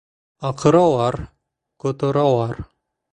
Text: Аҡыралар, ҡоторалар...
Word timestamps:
Аҡыралар, 0.47 1.17
ҡоторалар... 1.85 2.55